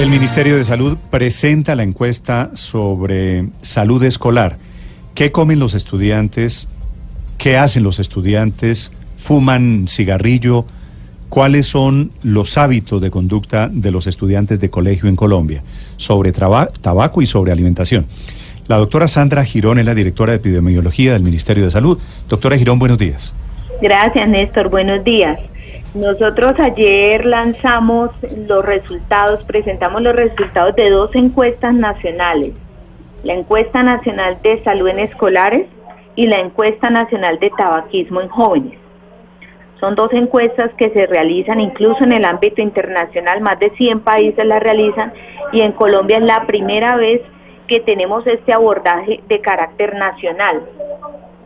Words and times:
El 0.00 0.10
Ministerio 0.10 0.56
de 0.56 0.64
Salud 0.64 0.98
presenta 1.08 1.76
la 1.76 1.84
encuesta 1.84 2.50
sobre 2.54 3.46
salud 3.62 4.02
escolar. 4.02 4.58
¿Qué 5.14 5.30
comen 5.30 5.60
los 5.60 5.74
estudiantes? 5.74 6.68
¿Qué 7.38 7.56
hacen 7.56 7.84
los 7.84 8.00
estudiantes? 8.00 8.92
¿Fuman 9.18 9.86
cigarrillo? 9.88 10.66
¿Cuáles 11.28 11.66
son 11.66 12.10
los 12.22 12.58
hábitos 12.58 13.00
de 13.00 13.10
conducta 13.10 13.68
de 13.72 13.92
los 13.92 14.08
estudiantes 14.08 14.58
de 14.60 14.68
colegio 14.68 15.08
en 15.08 15.16
Colombia 15.16 15.62
sobre 15.96 16.32
tabaco 16.32 17.22
y 17.22 17.26
sobre 17.26 17.52
alimentación? 17.52 18.06
La 18.66 18.76
doctora 18.78 19.08
Sandra 19.08 19.44
Girón 19.44 19.78
es 19.78 19.86
la 19.86 19.94
directora 19.94 20.32
de 20.32 20.38
epidemiología 20.38 21.12
del 21.12 21.22
Ministerio 21.22 21.64
de 21.64 21.70
Salud. 21.70 21.98
Doctora 22.28 22.58
Girón, 22.58 22.80
buenos 22.80 22.98
días. 22.98 23.32
Gracias, 23.80 24.28
Néstor. 24.28 24.70
Buenos 24.70 25.04
días. 25.04 25.38
Nosotros 25.94 26.54
ayer 26.58 27.24
lanzamos 27.24 28.10
los 28.48 28.66
resultados, 28.66 29.44
presentamos 29.44 30.02
los 30.02 30.16
resultados 30.16 30.74
de 30.74 30.90
dos 30.90 31.14
encuestas 31.14 31.72
nacionales. 31.72 32.52
La 33.22 33.34
encuesta 33.34 33.84
nacional 33.84 34.36
de 34.42 34.60
salud 34.64 34.88
en 34.88 34.98
escolares 34.98 35.68
y 36.16 36.26
la 36.26 36.40
encuesta 36.40 36.90
nacional 36.90 37.38
de 37.38 37.50
tabaquismo 37.50 38.20
en 38.20 38.28
jóvenes. 38.28 38.78
Son 39.78 39.94
dos 39.94 40.12
encuestas 40.12 40.72
que 40.76 40.90
se 40.90 41.06
realizan 41.06 41.60
incluso 41.60 42.02
en 42.02 42.12
el 42.12 42.24
ámbito 42.24 42.60
internacional, 42.60 43.40
más 43.40 43.60
de 43.60 43.70
100 43.70 44.00
países 44.00 44.44
las 44.44 44.60
realizan 44.60 45.12
y 45.52 45.60
en 45.60 45.70
Colombia 45.70 46.16
es 46.16 46.24
la 46.24 46.44
primera 46.46 46.96
vez 46.96 47.22
que 47.68 47.78
tenemos 47.78 48.26
este 48.26 48.52
abordaje 48.52 49.20
de 49.28 49.40
carácter 49.40 49.94
nacional. 49.94 50.60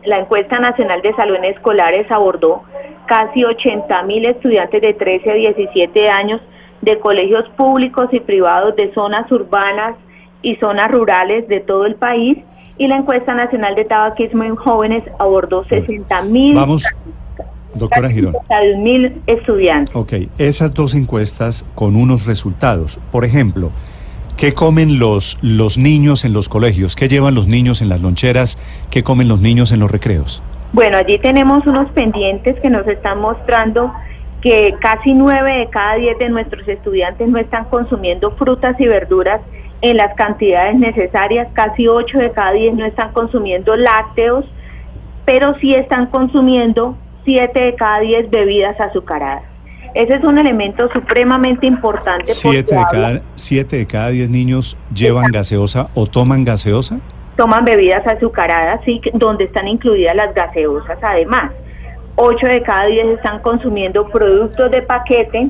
La 0.05 0.17
encuesta 0.17 0.57
nacional 0.57 1.03
de 1.03 1.13
salud 1.13 1.35
en 1.35 1.45
escolares 1.45 2.11
abordó 2.11 2.63
casi 3.09 3.43
80 3.43 4.03
mil 4.03 4.23
estudiantes 4.23 4.81
de 4.81 4.93
13 4.93 5.31
a 5.31 5.33
17 5.33 6.09
años 6.09 6.41
de 6.81 6.99
colegios 6.99 7.49
públicos 7.57 8.07
y 8.11 8.19
privados 8.19 8.75
de 8.75 8.93
zonas 8.93 9.29
urbanas 9.31 9.95
y 10.43 10.55
zonas 10.57 10.91
rurales 10.91 11.47
de 11.47 11.59
todo 11.59 11.87
el 11.87 11.95
país 11.95 12.37
y 12.77 12.87
la 12.87 12.97
encuesta 12.97 13.33
nacional 13.33 13.75
de 13.75 13.85
tabaquismo 13.85 14.43
en 14.43 14.55
jóvenes 14.55 15.03
abordó 15.17 15.65
60 15.65 16.21
mil 16.21 16.53
Vamos, 16.53 16.85
doctora 17.73 18.09
Girón. 18.09 18.35
mil 18.77 19.21
estudiantes. 19.25 19.93
Ok, 19.95 20.13
esas 20.37 20.73
dos 20.75 20.93
encuestas 20.93 21.65
con 21.73 21.95
unos 21.95 22.27
resultados. 22.27 22.99
Por 23.11 23.25
ejemplo, 23.25 23.71
¿qué 24.37 24.53
comen 24.53 24.99
los, 24.99 25.39
los 25.41 25.79
niños 25.79 26.25
en 26.25 26.33
los 26.33 26.47
colegios? 26.47 26.95
¿Qué 26.95 27.09
llevan 27.09 27.33
los 27.33 27.47
niños 27.47 27.81
en 27.81 27.89
las 27.89 28.01
loncheras? 28.01 28.59
¿Qué 28.91 29.01
comen 29.01 29.27
los 29.27 29.41
niños 29.41 29.71
en 29.71 29.79
los 29.79 29.89
recreos? 29.89 30.43
Bueno, 30.73 30.97
allí 30.97 31.17
tenemos 31.17 31.65
unos 31.65 31.89
pendientes 31.91 32.59
que 32.61 32.69
nos 32.69 32.85
están 32.87 33.21
mostrando 33.21 33.91
que 34.41 34.75
casi 34.79 35.13
nueve 35.13 35.53
de 35.53 35.69
cada 35.69 35.95
diez 35.95 36.17
de 36.19 36.29
nuestros 36.29 36.67
estudiantes 36.67 37.27
no 37.27 37.39
están 37.39 37.65
consumiendo 37.65 38.31
frutas 38.31 38.75
y 38.79 38.87
verduras 38.87 39.41
en 39.81 39.97
las 39.97 40.13
cantidades 40.15 40.75
necesarias, 40.75 41.47
casi 41.53 41.87
ocho 41.87 42.17
de 42.19 42.31
cada 42.31 42.51
diez 42.51 42.73
no 42.75 42.85
están 42.85 43.11
consumiendo 43.13 43.75
lácteos, 43.75 44.45
pero 45.25 45.55
sí 45.55 45.73
están 45.73 46.07
consumiendo 46.07 46.95
siete 47.25 47.61
de 47.61 47.75
cada 47.75 47.99
diez 47.99 48.29
bebidas 48.29 48.79
azucaradas. 48.79 49.43
Ese 49.95 50.15
es 50.15 50.23
un 50.23 50.37
elemento 50.37 50.87
supremamente 50.93 51.65
importante. 51.65 52.31
¿Siete 52.33 52.63
porque 52.63 52.75
de, 52.75 52.77
habla- 52.81 53.19
cada, 53.19 53.21
¿Siete 53.35 53.77
de 53.77 53.87
cada 53.87 54.09
diez 54.09 54.29
niños 54.29 54.77
llevan 54.93 55.31
gaseosa 55.31 55.89
o 55.95 56.05
toman 56.05 56.45
gaseosa? 56.45 56.99
Toman 57.39 57.63
bebidas 57.63 58.05
azucaradas, 58.05 58.81
que- 58.83 59.11
donde 59.13 59.45
están 59.45 59.65
incluidas 59.69 60.13
las 60.13 60.35
gaseosas 60.35 60.97
además. 61.01 61.53
8 62.17 62.47
de 62.47 62.61
cada 62.61 62.87
10 62.87 63.07
están 63.07 63.39
consumiendo 63.39 64.09
productos 64.09 64.69
de 64.69 64.81
paquete, 64.81 65.47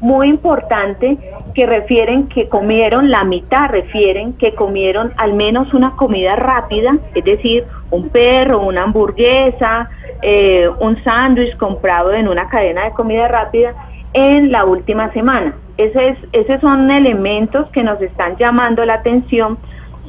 muy 0.00 0.28
importante, 0.28 1.16
que 1.54 1.66
refieren 1.66 2.26
que 2.26 2.48
comieron, 2.48 3.10
la 3.10 3.22
mitad 3.22 3.68
refieren 3.70 4.32
que 4.32 4.56
comieron 4.56 5.12
al 5.18 5.34
menos 5.34 5.72
una 5.72 5.94
comida 5.94 6.34
rápida, 6.34 6.96
es 7.14 7.24
decir, 7.24 7.64
un 7.92 8.08
perro, 8.08 8.58
una 8.58 8.82
hamburguesa, 8.82 9.88
eh, 10.22 10.68
un 10.80 11.00
sándwich 11.04 11.56
comprado 11.58 12.12
en 12.12 12.26
una 12.26 12.48
cadena 12.48 12.86
de 12.86 12.90
comida 12.90 13.28
rápida 13.28 13.72
en 14.14 14.50
la 14.50 14.64
última 14.64 15.12
semana. 15.12 15.54
Ese 15.76 16.08
es, 16.08 16.18
esos 16.32 16.60
son 16.60 16.90
elementos 16.90 17.68
que 17.70 17.84
nos 17.84 18.00
están 18.02 18.36
llamando 18.36 18.84
la 18.84 18.94
atención 18.94 19.58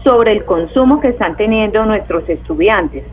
sobre 0.03 0.31
el 0.31 0.45
consumo 0.45 0.99
que 0.99 1.09
están 1.09 1.37
teniendo 1.37 1.85
nuestros 1.85 2.27
estudiantes. 2.27 3.03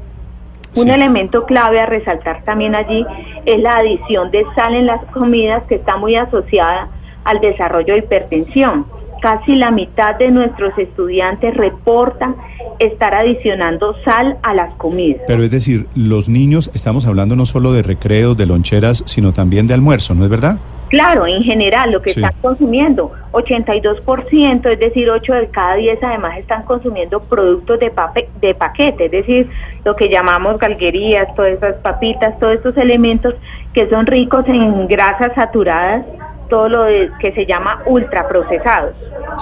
Un 0.77 0.91
elemento 0.91 1.45
clave 1.45 1.81
a 1.81 1.87
resaltar 1.87 2.45
también 2.45 2.75
allí 2.75 3.05
es 3.47 3.61
la 3.61 3.73
adición 3.73 4.31
de 4.31 4.45
sal 4.55 4.75
en 4.75 4.87
las 4.87 5.05
comidas 5.07 5.63
que 5.65 5.77
está 5.77 5.97
muy 5.97 6.15
asociada 6.15 6.89
al 7.25 7.41
desarrollo 7.41 7.95
de 7.95 8.01
hipertensión. 8.01 8.87
Casi 9.21 9.57
la 9.57 9.73
mitad 9.73 10.17
de 10.17 10.31
nuestros 10.31 10.79
estudiantes 10.79 11.57
reportan 11.57 12.37
estar 12.79 13.15
adicionando 13.15 13.97
sal 14.05 14.39
a 14.43 14.55
las 14.55 14.73
comidas. 14.75 15.23
Pero 15.27 15.43
es 15.43 15.51
decir, 15.51 15.87
los 15.97 16.29
niños, 16.29 16.71
estamos 16.75 17.07
hablando 17.07 17.35
no 17.35 17.45
solo 17.45 17.73
de 17.73 17.83
recreos, 17.83 18.37
de 18.37 18.47
loncheras, 18.47 19.03
sino 19.07 19.33
también 19.33 19.67
de 19.67 19.75
almuerzo, 19.75 20.15
¿no 20.15 20.23
es 20.25 20.31
verdad? 20.31 20.59
Claro, 20.89 21.27
en 21.27 21.43
general, 21.43 21.93
lo 21.93 22.01
que 22.01 22.15
Sí. 22.15 22.21
están 22.21 22.35
consumiendo, 22.41 23.13
82%, 23.33 24.69
es 24.71 24.81
decir, 24.81 25.11
8 25.11 25.35
de 25.35 25.49
cada 25.49 25.75
10 25.75 25.99
además 26.03 26.39
están 26.39 26.63
consumiendo 26.63 27.21
productos 27.21 27.79
de, 27.81 27.91
pape- 27.95 28.29
de 28.41 28.55
paquete, 28.55 29.07
es 29.07 29.11
decir, 29.11 29.51
lo 29.85 29.95
que 29.97 30.09
llamamos 30.09 30.59
galguerías, 30.59 31.35
todas 31.35 31.53
esas 31.53 31.75
papitas, 31.77 32.39
todos 32.39 32.55
estos 32.55 32.77
elementos 32.77 33.35
que 33.73 33.89
son 33.91 34.07
ricos 34.07 34.45
en 34.49 34.87
grasas 34.89 35.33
saturadas, 35.35 36.05
todo 36.49 36.69
lo 36.69 36.83
de- 36.85 37.11
que 37.21 37.33
se 37.33 37.45
llama 37.47 37.83
ultraprocesados. 37.87 38.95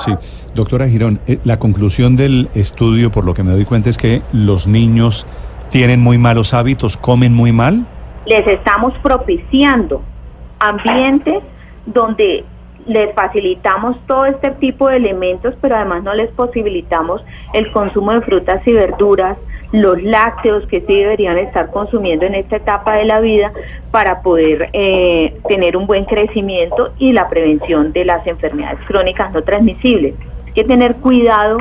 Sí. 0.04 0.14
Doctora 0.54 0.88
Girón, 0.88 1.20
eh, 1.26 1.38
la 1.44 1.58
conclusión 1.58 2.16
del 2.16 2.48
estudio, 2.54 3.10
por 3.12 3.24
lo 3.24 3.34
que 3.34 3.42
me 3.42 3.52
doy 3.52 3.64
cuenta, 3.64 3.88
es 3.90 3.96
que 3.98 4.22
los 4.32 4.66
niños 4.66 5.26
tienen 5.70 6.00
muy 6.00 6.18
malos 6.18 6.54
hábitos, 6.54 6.96
comen 6.96 7.32
muy 7.34 7.52
mal. 7.52 7.84
les 8.26 8.44
estamos 8.48 8.92
propiciando 9.04 10.02
ambientes 10.58 11.42
donde 11.86 12.44
les 12.86 13.12
facilitamos 13.14 13.96
todo 14.06 14.26
este 14.26 14.50
tipo 14.52 14.88
de 14.88 14.96
elementos, 14.96 15.54
pero 15.60 15.76
además 15.76 16.04
no 16.04 16.14
les 16.14 16.30
posibilitamos 16.30 17.22
el 17.52 17.70
consumo 17.72 18.12
de 18.12 18.20
frutas 18.20 18.66
y 18.66 18.72
verduras, 18.72 19.36
los 19.72 20.00
lácteos 20.02 20.64
que 20.68 20.80
sí 20.80 20.94
deberían 20.94 21.36
estar 21.38 21.70
consumiendo 21.70 22.24
en 22.24 22.36
esta 22.36 22.56
etapa 22.56 22.94
de 22.94 23.04
la 23.04 23.20
vida 23.20 23.52
para 23.90 24.22
poder 24.22 24.70
eh, 24.72 25.36
tener 25.48 25.76
un 25.76 25.86
buen 25.86 26.04
crecimiento 26.04 26.92
y 26.98 27.12
la 27.12 27.28
prevención 27.28 27.92
de 27.92 28.04
las 28.04 28.24
enfermedades 28.26 28.78
crónicas 28.86 29.32
no 29.32 29.42
transmisibles. 29.42 30.14
Hay 30.46 30.52
que 30.52 30.64
tener 30.64 30.96
cuidado 30.96 31.58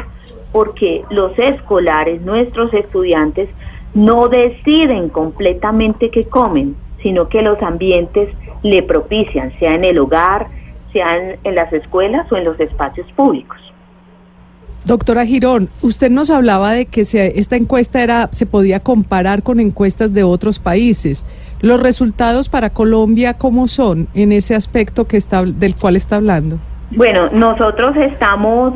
porque 0.51 1.03
los 1.09 1.37
escolares, 1.37 2.21
nuestros 2.21 2.73
estudiantes, 2.73 3.49
no 3.95 4.27
deciden 4.27 5.09
completamente 5.09 6.11
qué 6.11 6.25
comen, 6.25 6.75
sino 7.01 7.27
que 7.27 7.41
los 7.41 7.61
ambientes 7.61 8.29
le 8.65 8.81
propician, 8.81 9.53
sea 9.59 9.75
en 9.75 9.83
el 9.83 9.99
hogar, 9.99 10.47
sea 10.91 11.15
en, 11.17 11.37
en 11.43 11.53
las 11.55 11.71
escuelas 11.71 12.29
o 12.31 12.35
en 12.35 12.45
los 12.45 12.59
espacios 12.59 13.05
públicos. 13.11 13.57
Doctora 14.85 15.23
Girón, 15.25 15.69
usted 15.81 16.09
nos 16.09 16.29
hablaba 16.31 16.71
de 16.71 16.85
que 16.87 17.05
se- 17.05 17.39
esta 17.39 17.55
encuesta 17.55 18.01
era, 18.01 18.29
se 18.31 18.45
podía 18.47 18.79
comparar 18.79 19.43
con 19.43 19.59
encuestas 19.59 20.13
de 20.13 20.23
otros 20.23 20.57
países. 20.57 21.25
Los 21.61 21.81
resultados 21.81 22.49
para 22.49 22.71
Colombia, 22.71 23.35
¿cómo 23.35 23.67
son 23.67 24.07
en 24.15 24.31
ese 24.31 24.55
aspecto 24.55 25.05
que 25.07 25.17
está, 25.17 25.43
del 25.43 25.75
cual 25.75 25.95
está 25.95 26.15
hablando? 26.17 26.57
Bueno, 26.91 27.29
nosotros 27.31 27.95
estamos, 27.97 28.73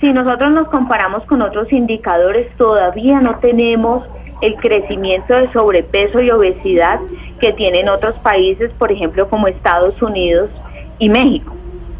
si 0.00 0.12
nosotros 0.12 0.52
nos 0.52 0.68
comparamos 0.68 1.24
con 1.24 1.42
otros 1.42 1.70
indicadores, 1.72 2.46
todavía 2.56 3.20
no 3.20 3.36
tenemos 3.40 4.04
el 4.42 4.56
crecimiento 4.56 5.34
de 5.34 5.50
sobrepeso 5.52 6.20
y 6.20 6.30
obesidad 6.30 7.00
que 7.40 7.52
tienen 7.54 7.88
otros 7.88 8.14
países, 8.18 8.70
por 8.78 8.92
ejemplo, 8.92 9.28
como 9.28 9.48
Estados 9.48 10.00
Unidos 10.02 10.50
y 10.98 11.08
México, 11.08 11.54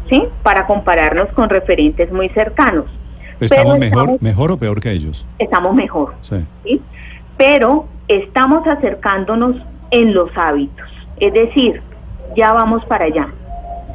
¿sí? 0.09 0.25
Para 0.43 0.67
compararnos 0.67 1.29
con 1.29 1.49
referentes 1.49 2.11
muy 2.11 2.29
cercanos. 2.29 2.85
¿Estamos 3.39 3.73
Pero 3.73 3.79
mejor, 3.79 3.99
estamos- 4.01 4.21
mejor 4.21 4.51
o 4.51 4.57
peor 4.57 4.79
que 4.81 4.91
ellos? 4.91 5.25
Estamos 5.39 5.73
mejor. 5.73 6.13
Sí. 6.21 6.35
¿sí? 6.63 6.81
Pero 7.37 7.85
estamos 8.07 8.67
acercándonos 8.67 9.55
en 9.91 10.13
los 10.13 10.29
hábitos, 10.35 10.87
es 11.19 11.33
decir, 11.33 11.81
ya 12.35 12.53
vamos 12.53 12.85
para 12.85 13.05
allá. 13.05 13.27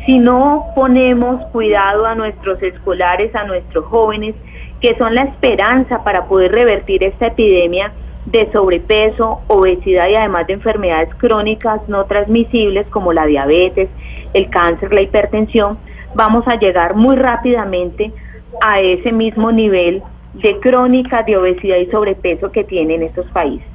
si 0.07 0.19
no 0.19 0.65
ponemos 0.75 1.45
cuidado 1.53 2.07
a 2.07 2.15
nuestros 2.15 2.63
escolares, 2.63 3.35
a 3.35 3.45
nuestros 3.45 3.85
jóvenes, 3.87 4.35
que 4.81 4.97
son 4.97 5.15
la 5.15 5.23
esperanza 5.25 6.03
para 6.03 6.25
poder 6.25 6.53
revertir 6.53 7.05
esta 7.05 7.27
epidemia 7.27 7.93
de 8.31 8.51
sobrepeso, 8.53 9.41
obesidad 9.47 10.09
y 10.09 10.15
además 10.15 10.47
de 10.47 10.55
enfermedades 10.55 11.15
crónicas 11.17 11.81
no 11.89 12.05
transmisibles 12.05 12.87
como 12.89 13.13
la 13.13 13.27
diabetes, 13.27 13.89
el 14.35 14.51
cáncer, 14.51 14.93
la 14.93 15.01
hipertensión, 15.01 15.79
vamos 16.15 16.47
a 16.47 16.57
llegar 16.57 16.95
muy 16.95 17.17
rápidamente 17.17 18.13
a 18.61 18.81
ese 18.81 19.13
mismo 19.13 19.51
nivel 19.51 20.03
de 20.35 20.59
crónica 20.61 21.23
de 21.23 21.37
obesidad 21.37 21.79
y 21.79 21.87
sobrepeso 21.87 22.53
que 22.53 22.65
tienen 22.65 23.03
estos 23.03 23.27
países. 23.31 23.67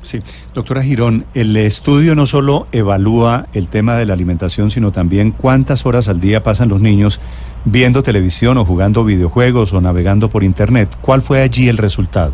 Sí, 0.00 0.20
doctora 0.52 0.82
Girón, 0.82 1.24
el 1.32 1.56
estudio 1.56 2.14
no 2.14 2.26
solo 2.26 2.66
evalúa 2.72 3.46
el 3.54 3.68
tema 3.68 3.96
de 3.96 4.04
la 4.04 4.12
alimentación, 4.12 4.70
sino 4.70 4.92
también 4.92 5.30
cuántas 5.30 5.86
horas 5.86 6.08
al 6.08 6.20
día 6.20 6.42
pasan 6.42 6.68
los 6.68 6.80
niños 6.80 7.22
viendo 7.64 8.02
televisión 8.02 8.58
o 8.58 8.66
jugando 8.66 9.04
videojuegos 9.04 9.72
o 9.72 9.80
navegando 9.80 10.28
por 10.28 10.44
Internet. 10.44 10.90
¿Cuál 11.00 11.22
fue 11.22 11.40
allí 11.40 11.70
el 11.70 11.78
resultado? 11.78 12.32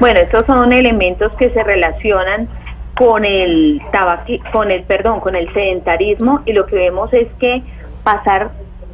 Bueno, 0.00 0.20
estos 0.20 0.46
son 0.46 0.72
elementos 0.72 1.32
que 1.32 1.50
se 1.50 1.62
relacionan 1.62 2.48
con 2.94 3.24
el 3.24 3.80
tabaqui, 3.92 4.40
con 4.52 4.70
el 4.70 4.82
perdón, 4.82 5.20
con 5.20 5.36
el 5.36 5.52
sedentarismo 5.52 6.40
y 6.46 6.52
lo 6.52 6.66
que 6.66 6.76
vemos 6.76 7.12
es 7.12 7.28
que 7.38 7.62
pasar 8.02 8.50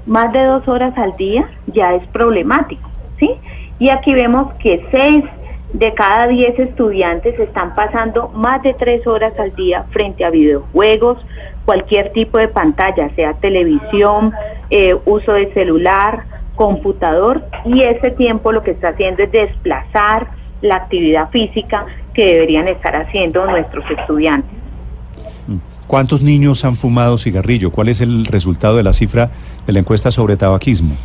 más 0.07 0.33
de 0.33 0.45
dos 0.45 0.67
horas 0.69 0.97
al 0.99 1.17
día 1.17 1.49
ya 1.67 1.95
es 1.95 2.07
problemático, 2.09 2.89
¿sí? 3.19 3.35
Y 3.79 3.89
aquí 3.89 4.13
vemos 4.15 4.53
que 4.55 4.87
seis 4.91 5.25
de 5.75 5.93
cada 5.93 6.29
10 6.29 6.57
estudiantes 6.61 7.39
están 7.39 7.75
pasando 7.75 8.29
más 8.29 8.63
de 8.63 8.75
3 8.75 9.05
horas 9.09 9.33
al 9.41 9.55
día 9.57 9.85
frente 9.91 10.25
a 10.25 10.31
videojuegos, 10.31 11.19
cualquier 11.65 12.13
tipo 12.13 12.39
de 12.39 12.47
pantalla, 12.47 13.11
sea 13.17 13.35
televisión, 13.35 14.33
eh, 14.71 14.95
uso 15.05 15.33
de 15.33 15.53
celular, 15.53 16.27
computador, 16.55 17.43
y 17.65 17.83
ese 17.83 18.13
tiempo 18.13 18.53
lo 18.53 18.63
que 18.63 18.71
está 18.71 18.91
haciendo 18.91 19.25
es 19.25 19.33
desplazar 19.33 20.29
la 20.63 20.77
actividad 20.77 21.31
física 21.31 21.87
que 22.13 22.25
deberían 22.27 22.69
estar 22.69 22.95
haciendo 22.97 23.45
nuestros 23.47 23.85
estudiantes. 23.91 24.51
Mm. 25.47 25.59
¿Cuántos 25.87 26.23
niños 26.23 26.65
han 26.65 26.77
fumado 26.77 27.19
cigarrillo? 27.19 27.71
¿Cuál 27.71 27.89
es 27.89 28.01
el 28.01 28.25
resultado 28.27 28.77
de 28.77 28.83
la 28.83 28.93
cifra 28.93 29.31
de 29.67 29.73
la 29.73 29.81
encuesta 29.81 30.11
sobre 30.11 30.37
tabaquismo? 30.37 30.97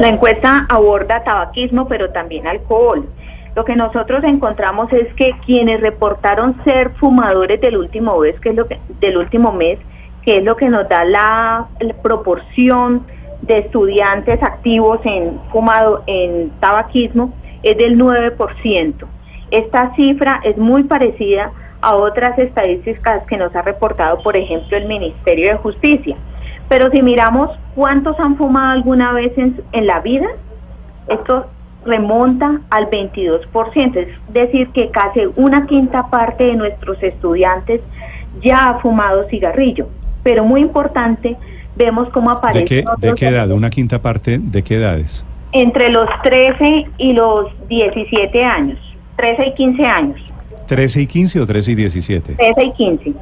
La 0.00 0.08
encuesta 0.08 0.66
aborda 0.68 1.22
tabaquismo, 1.24 1.88
pero 1.88 2.10
también 2.10 2.46
alcohol. 2.46 3.06
Lo 3.54 3.64
que 3.64 3.74
nosotros 3.74 4.22
encontramos 4.24 4.92
es 4.92 5.12
que 5.14 5.32
quienes 5.44 5.80
reportaron 5.80 6.56
ser 6.64 6.90
fumadores 6.90 7.60
del 7.60 7.76
último 7.76 8.18
mes, 8.20 8.38
que 8.40 8.50
es 8.50 8.54
lo 8.54 8.68
que, 8.68 8.78
del 9.00 9.16
último 9.16 9.52
mes, 9.52 9.78
que 10.24 10.38
es 10.38 10.44
lo 10.44 10.56
que 10.56 10.68
nos 10.68 10.88
da 10.88 11.04
la, 11.04 11.66
proporción 12.02 13.06
de 13.42 13.58
estudiantes 13.58 14.42
activos 14.42 15.00
en 15.04 15.40
fumado 15.50 16.02
en 16.06 16.50
tabaquismo, 16.60 17.32
es 17.62 17.76
del 17.76 17.98
9%. 17.98 18.94
Esta 19.50 19.94
cifra 19.96 20.40
es 20.44 20.56
muy 20.56 20.84
parecida 20.84 21.52
a 21.80 21.94
otras 21.94 22.38
estadísticas 22.38 23.24
que 23.26 23.36
nos 23.36 23.54
ha 23.54 23.62
reportado, 23.62 24.22
por 24.22 24.36
ejemplo, 24.36 24.76
el 24.76 24.86
Ministerio 24.86 25.50
de 25.52 25.56
Justicia. 25.58 26.16
Pero 26.68 26.90
si 26.90 27.02
miramos 27.02 27.50
cuántos 27.74 28.18
han 28.20 28.36
fumado 28.36 28.72
alguna 28.72 29.12
vez 29.12 29.36
en, 29.38 29.60
en 29.72 29.86
la 29.86 30.00
vida, 30.00 30.26
esto 31.08 31.46
remonta 31.84 32.60
al 32.70 32.90
22%, 32.90 33.96
es 33.96 34.08
decir, 34.32 34.68
que 34.68 34.90
casi 34.90 35.20
una 35.36 35.66
quinta 35.66 36.08
parte 36.10 36.44
de 36.44 36.54
nuestros 36.54 37.02
estudiantes 37.02 37.80
ya 38.42 38.68
ha 38.68 38.80
fumado 38.80 39.26
cigarrillo. 39.28 39.88
Pero 40.22 40.44
muy 40.44 40.60
importante, 40.60 41.36
vemos 41.76 42.08
cómo 42.10 42.30
aparece... 42.30 42.84
¿De 42.98 43.14
qué, 43.14 43.28
edad? 43.28 43.50
¿Una 43.50 43.70
quinta 43.70 44.00
parte 44.00 44.38
de 44.38 44.62
qué 44.62 44.76
edades? 44.76 45.24
Entre 45.52 45.90
los 45.90 46.06
13 46.22 46.86
y 46.98 47.12
los 47.12 47.46
17 47.68 48.44
años, 48.44 48.78
13 49.16 49.46
y 49.46 49.54
15 49.54 49.86
años. 49.86 50.20
¿13 50.68 51.02
y 51.02 51.06
15 51.06 51.40
o 51.40 51.46
13 51.46 51.72
y 51.72 51.74
17? 51.74 52.34
13 52.34 52.64
y 52.64 52.72
15. 52.72 53.14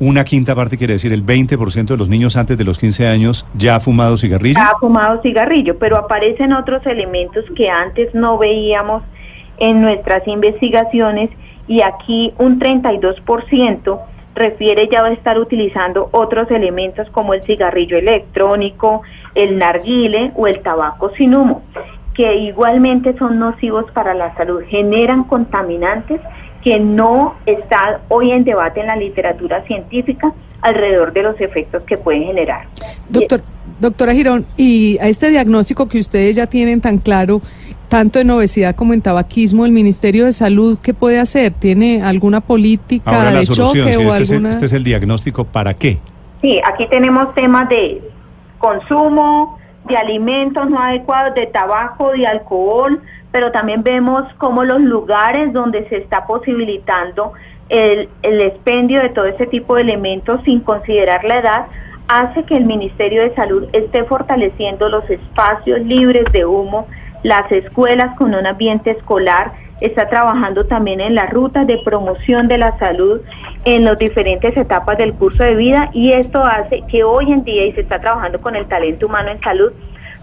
Una 0.00 0.24
quinta 0.24 0.54
parte 0.54 0.78
quiere 0.78 0.94
decir 0.94 1.12
el 1.12 1.24
20% 1.24 1.84
de 1.84 1.96
los 1.96 2.08
niños 2.08 2.34
antes 2.36 2.56
de 2.56 2.64
los 2.64 2.78
15 2.78 3.06
años 3.06 3.46
ya 3.54 3.76
ha 3.76 3.80
fumado 3.80 4.16
cigarrillo. 4.16 4.58
Ya 4.58 4.70
ha 4.70 4.78
fumado 4.78 5.20
cigarrillo, 5.20 5.78
pero 5.78 5.98
aparecen 5.98 6.54
otros 6.54 6.84
elementos 6.86 7.44
que 7.54 7.68
antes 7.68 8.14
no 8.14 8.38
veíamos 8.38 9.02
en 9.58 9.82
nuestras 9.82 10.26
investigaciones 10.26 11.28
y 11.68 11.82
aquí 11.82 12.32
un 12.38 12.58
32% 12.58 14.00
refiere 14.34 14.88
ya 14.90 15.04
a 15.04 15.12
estar 15.12 15.38
utilizando 15.38 16.08
otros 16.12 16.50
elementos 16.50 17.08
como 17.10 17.34
el 17.34 17.42
cigarrillo 17.42 17.98
electrónico, 17.98 19.02
el 19.34 19.58
narguile 19.58 20.32
o 20.36 20.46
el 20.46 20.60
tabaco 20.60 21.10
sin 21.16 21.34
humo, 21.34 21.62
que 22.14 22.36
igualmente 22.36 23.16
son 23.18 23.38
nocivos 23.38 23.90
para 23.92 24.14
la 24.14 24.34
salud, 24.36 24.62
generan 24.68 25.24
contaminantes 25.24 26.20
que 26.62 26.78
no 26.78 27.36
está 27.46 28.00
hoy 28.08 28.32
en 28.32 28.44
debate 28.44 28.80
en 28.80 28.86
la 28.86 28.96
literatura 28.96 29.62
científica 29.64 30.32
alrededor 30.60 31.12
de 31.12 31.22
los 31.22 31.40
efectos 31.40 31.82
que 31.84 31.96
pueden 31.96 32.24
generar. 32.24 32.66
Doctor, 33.08 33.40
doctora 33.80 34.12
Girón, 34.12 34.44
y 34.56 34.98
a 35.00 35.08
este 35.08 35.30
diagnóstico 35.30 35.88
que 35.88 35.98
ustedes 35.98 36.36
ya 36.36 36.46
tienen 36.46 36.80
tan 36.82 36.98
claro, 36.98 37.40
tanto 37.90 38.20
en 38.20 38.30
obesidad 38.30 38.76
como 38.76 38.94
en 38.94 39.02
tabaquismo, 39.02 39.66
el 39.66 39.72
Ministerio 39.72 40.24
de 40.24 40.32
Salud, 40.32 40.78
¿qué 40.80 40.94
puede 40.94 41.18
hacer? 41.18 41.52
¿Tiene 41.52 42.02
alguna 42.02 42.40
política 42.40 43.32
de 43.32 43.44
choque 43.44 43.82
o 43.82 43.84
este 43.84 43.92
alguna? 43.98 44.20
Es 44.20 44.30
el, 44.30 44.46
este 44.46 44.64
es 44.66 44.72
el 44.72 44.84
diagnóstico, 44.84 45.44
¿para 45.44 45.74
qué? 45.74 45.98
Sí, 46.40 46.60
aquí 46.64 46.86
tenemos 46.86 47.34
temas 47.34 47.68
de 47.68 48.00
consumo, 48.58 49.58
de 49.88 49.96
alimentos 49.96 50.70
no 50.70 50.78
adecuados, 50.78 51.34
de 51.34 51.48
tabaco, 51.48 52.12
de 52.12 52.26
alcohol, 52.26 53.02
pero 53.32 53.50
también 53.50 53.82
vemos 53.82 54.22
cómo 54.38 54.62
los 54.62 54.80
lugares 54.80 55.52
donde 55.52 55.88
se 55.88 55.96
está 55.96 56.26
posibilitando 56.26 57.32
el, 57.68 58.08
el 58.22 58.40
expendio 58.40 59.02
de 59.02 59.08
todo 59.08 59.26
ese 59.26 59.46
tipo 59.46 59.74
de 59.74 59.82
elementos 59.82 60.40
sin 60.44 60.60
considerar 60.60 61.24
la 61.24 61.38
edad 61.38 61.66
hace 62.06 62.44
que 62.44 62.56
el 62.56 62.66
Ministerio 62.66 63.22
de 63.22 63.34
Salud 63.34 63.66
esté 63.72 64.04
fortaleciendo 64.04 64.88
los 64.88 65.08
espacios 65.10 65.80
libres 65.80 66.24
de 66.32 66.44
humo, 66.44 66.86
las 67.22 67.50
escuelas 67.52 68.16
con 68.16 68.34
un 68.34 68.46
ambiente 68.46 68.90
escolar, 68.90 69.52
está 69.80 70.08
trabajando 70.08 70.66
también 70.66 71.00
en 71.00 71.14
las 71.14 71.30
rutas 71.30 71.66
de 71.66 71.78
promoción 71.78 72.48
de 72.48 72.58
la 72.58 72.78
salud 72.78 73.20
en 73.64 73.84
las 73.84 73.98
diferentes 73.98 74.56
etapas 74.56 74.98
del 74.98 75.14
curso 75.14 75.42
de 75.42 75.54
vida 75.54 75.90
y 75.92 76.12
esto 76.12 76.44
hace 76.44 76.82
que 76.88 77.02
hoy 77.02 77.32
en 77.32 77.44
día 77.44 77.66
y 77.66 77.72
se 77.72 77.80
está 77.80 77.98
trabajando 77.98 78.40
con 78.40 78.56
el 78.56 78.66
talento 78.66 79.06
humano 79.06 79.30
en 79.30 79.40
salud 79.40 79.72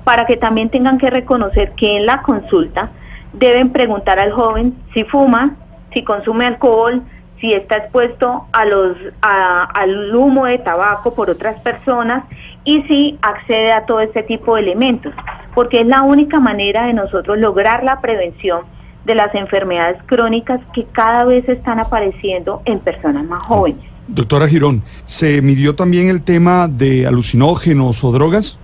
para 0.04 0.26
que 0.26 0.38
también 0.38 0.70
tengan 0.70 0.98
que 0.98 1.10
reconocer 1.10 1.72
que 1.72 1.98
en 1.98 2.06
la 2.06 2.22
consulta 2.22 2.92
deben 3.34 3.72
preguntar 3.72 4.20
al 4.20 4.32
joven 4.32 4.76
si 4.94 5.04
fuma, 5.04 5.56
si 5.94 6.04
consume 6.04 6.46
alcohol, 6.46 7.02
si 7.40 7.54
está 7.54 7.78
expuesto 7.78 8.46
a 8.52 8.66
los 8.66 8.98
al 9.22 10.16
humo 10.16 10.46
de 10.46 10.58
tabaco 10.60 11.14
por 11.14 11.30
otras 11.30 11.60
personas 11.62 12.24
y 12.64 12.82
si 12.84 13.18
accede 13.22 13.72
a 13.72 13.86
todo 13.86 14.02
este 14.02 14.24
tipo 14.24 14.56
de 14.56 14.62
elementos, 14.62 15.14
porque 15.54 15.82
es 15.82 15.88
la 15.88 16.02
única 16.02 16.40
manera 16.40 16.88
de 16.88 16.94
nosotros 16.94 17.38
lograr 17.38 17.84
la 17.84 18.02
prevención 18.02 18.62
de 19.06 19.16
las 19.16 19.34
enfermedades 19.36 19.98
crónicas 20.06 20.60
que 20.74 20.86
cada 20.92 21.24
vez 21.24 21.48
están 21.48 21.80
apareciendo 21.80 22.62
en 22.66 22.80
personas 22.80 23.26
más 23.26 23.42
jóvenes. 23.44 23.82
Doctora 24.08 24.48
Girón, 24.48 24.84
¿se 25.06 25.42
midió 25.42 25.76
también 25.76 26.10
el 26.10 26.24
tema 26.24 26.68
de 26.68 27.08
alucinógenos 27.08 28.04
o 28.04 28.12
drogas? 28.12 28.58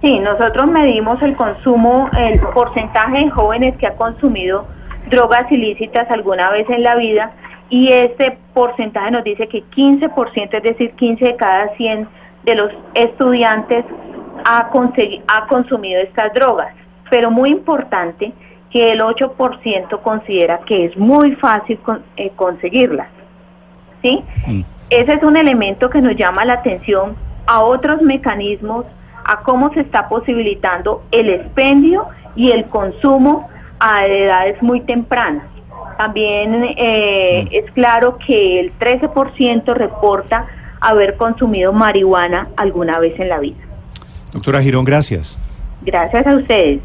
Sí, 0.00 0.18
nosotros 0.18 0.66
medimos 0.66 1.20
el 1.22 1.34
consumo, 1.36 2.10
el 2.16 2.40
porcentaje 2.52 3.24
de 3.24 3.30
jóvenes 3.30 3.76
que 3.76 3.86
ha 3.86 3.94
consumido 3.94 4.66
drogas 5.10 5.50
ilícitas 5.50 6.10
alguna 6.10 6.50
vez 6.50 6.68
en 6.70 6.82
la 6.82 6.96
vida 6.96 7.32
y 7.70 7.88
este 7.92 8.38
porcentaje 8.52 9.10
nos 9.10 9.24
dice 9.24 9.48
que 9.48 9.64
15%, 9.64 10.48
es 10.52 10.62
decir, 10.62 10.92
15 10.92 11.24
de 11.24 11.36
cada 11.36 11.74
100 11.76 12.08
de 12.44 12.54
los 12.54 12.70
estudiantes 12.94 13.84
ha, 14.44 14.70
ha 15.28 15.46
consumido 15.46 16.00
estas 16.02 16.32
drogas. 16.34 16.74
Pero 17.10 17.30
muy 17.30 17.50
importante 17.50 18.32
que 18.70 18.92
el 18.92 19.00
8% 19.00 20.02
considera 20.02 20.58
que 20.66 20.86
es 20.86 20.96
muy 20.96 21.36
fácil 21.36 21.78
eh, 22.16 22.30
conseguirlas. 22.36 23.08
¿Sí? 24.02 24.22
Mm. 24.46 24.62
Ese 24.90 25.14
es 25.14 25.22
un 25.22 25.36
elemento 25.36 25.88
que 25.88 26.02
nos 26.02 26.14
llama 26.16 26.44
la 26.44 26.54
atención 26.54 27.16
a 27.46 27.62
otros 27.62 28.02
mecanismos 28.02 28.84
a 29.24 29.40
cómo 29.42 29.72
se 29.72 29.80
está 29.80 30.08
posibilitando 30.08 31.02
el 31.10 31.30
expendio 31.30 32.06
y 32.36 32.50
el 32.50 32.66
consumo 32.66 33.48
a 33.80 34.06
edades 34.06 34.62
muy 34.62 34.80
tempranas. 34.82 35.46
También 35.96 36.64
eh, 36.76 37.44
mm. 37.44 37.48
es 37.54 37.70
claro 37.72 38.18
que 38.24 38.60
el 38.60 38.78
13% 38.78 39.74
reporta 39.74 40.46
haber 40.80 41.16
consumido 41.16 41.72
marihuana 41.72 42.48
alguna 42.56 42.98
vez 42.98 43.18
en 43.18 43.28
la 43.28 43.38
vida. 43.38 43.56
Doctora 44.32 44.60
Girón, 44.60 44.84
gracias. 44.84 45.38
Gracias 45.82 46.26
a 46.26 46.36
ustedes. 46.36 46.80